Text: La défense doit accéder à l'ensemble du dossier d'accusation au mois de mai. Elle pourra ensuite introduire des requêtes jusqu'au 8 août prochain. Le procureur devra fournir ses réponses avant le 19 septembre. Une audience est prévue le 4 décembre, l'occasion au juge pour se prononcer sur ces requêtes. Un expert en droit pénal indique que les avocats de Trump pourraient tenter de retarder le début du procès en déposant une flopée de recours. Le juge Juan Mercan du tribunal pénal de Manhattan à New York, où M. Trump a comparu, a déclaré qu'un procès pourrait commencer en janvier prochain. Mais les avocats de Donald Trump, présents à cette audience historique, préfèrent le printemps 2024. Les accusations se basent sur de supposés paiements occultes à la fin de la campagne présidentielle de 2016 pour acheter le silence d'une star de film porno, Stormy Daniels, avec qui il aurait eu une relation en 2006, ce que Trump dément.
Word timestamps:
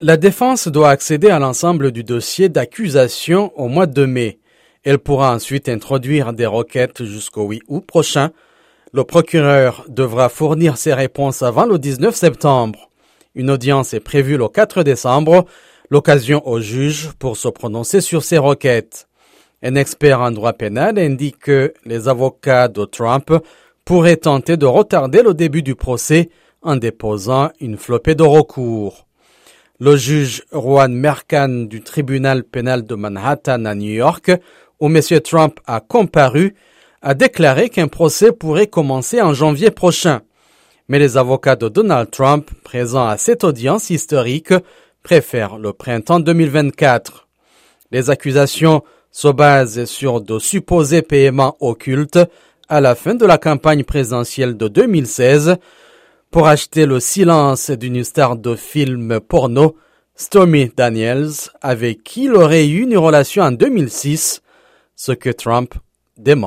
La 0.00 0.16
défense 0.16 0.68
doit 0.68 0.90
accéder 0.90 1.28
à 1.28 1.40
l'ensemble 1.40 1.90
du 1.90 2.04
dossier 2.04 2.48
d'accusation 2.48 3.50
au 3.56 3.66
mois 3.66 3.86
de 3.86 4.06
mai. 4.06 4.38
Elle 4.84 5.00
pourra 5.00 5.34
ensuite 5.34 5.68
introduire 5.68 6.32
des 6.32 6.46
requêtes 6.46 7.02
jusqu'au 7.02 7.48
8 7.48 7.62
août 7.66 7.84
prochain. 7.84 8.30
Le 8.92 9.02
procureur 9.02 9.84
devra 9.88 10.28
fournir 10.28 10.76
ses 10.76 10.94
réponses 10.94 11.42
avant 11.42 11.66
le 11.66 11.80
19 11.80 12.14
septembre. 12.14 12.90
Une 13.34 13.50
audience 13.50 13.92
est 13.92 13.98
prévue 13.98 14.36
le 14.36 14.46
4 14.46 14.84
décembre, 14.84 15.46
l'occasion 15.90 16.46
au 16.46 16.60
juge 16.60 17.10
pour 17.18 17.36
se 17.36 17.48
prononcer 17.48 18.00
sur 18.00 18.22
ces 18.22 18.38
requêtes. 18.38 19.08
Un 19.64 19.74
expert 19.74 20.20
en 20.20 20.30
droit 20.30 20.52
pénal 20.52 20.96
indique 21.00 21.40
que 21.40 21.74
les 21.84 22.06
avocats 22.06 22.68
de 22.68 22.84
Trump 22.84 23.32
pourraient 23.84 24.14
tenter 24.14 24.56
de 24.56 24.66
retarder 24.66 25.24
le 25.24 25.34
début 25.34 25.64
du 25.64 25.74
procès 25.74 26.30
en 26.62 26.76
déposant 26.76 27.50
une 27.58 27.76
flopée 27.76 28.14
de 28.14 28.22
recours. 28.22 29.07
Le 29.80 29.96
juge 29.96 30.42
Juan 30.52 30.92
Mercan 30.92 31.66
du 31.68 31.82
tribunal 31.82 32.42
pénal 32.42 32.84
de 32.84 32.96
Manhattan 32.96 33.64
à 33.64 33.76
New 33.76 33.92
York, 33.92 34.32
où 34.80 34.86
M. 34.86 35.00
Trump 35.22 35.60
a 35.68 35.78
comparu, 35.78 36.56
a 37.00 37.14
déclaré 37.14 37.68
qu'un 37.68 37.86
procès 37.86 38.32
pourrait 38.32 38.66
commencer 38.66 39.22
en 39.22 39.34
janvier 39.34 39.70
prochain. 39.70 40.22
Mais 40.88 40.98
les 40.98 41.16
avocats 41.16 41.54
de 41.54 41.68
Donald 41.68 42.10
Trump, 42.10 42.50
présents 42.64 43.06
à 43.06 43.18
cette 43.18 43.44
audience 43.44 43.90
historique, 43.90 44.52
préfèrent 45.04 45.58
le 45.58 45.72
printemps 45.72 46.18
2024. 46.18 47.28
Les 47.92 48.10
accusations 48.10 48.82
se 49.12 49.28
basent 49.28 49.84
sur 49.84 50.20
de 50.20 50.40
supposés 50.40 51.02
paiements 51.02 51.56
occultes 51.60 52.18
à 52.68 52.80
la 52.80 52.96
fin 52.96 53.14
de 53.14 53.24
la 53.24 53.38
campagne 53.38 53.84
présidentielle 53.84 54.56
de 54.56 54.66
2016 54.66 55.56
pour 56.30 56.46
acheter 56.46 56.86
le 56.86 57.00
silence 57.00 57.70
d'une 57.70 58.04
star 58.04 58.36
de 58.36 58.54
film 58.54 59.20
porno, 59.20 59.76
Stormy 60.14 60.70
Daniels, 60.76 61.50
avec 61.62 62.02
qui 62.02 62.24
il 62.24 62.34
aurait 62.34 62.66
eu 62.66 62.82
une 62.82 62.98
relation 62.98 63.42
en 63.42 63.52
2006, 63.52 64.42
ce 64.94 65.12
que 65.12 65.30
Trump 65.30 65.74
dément. 66.16 66.46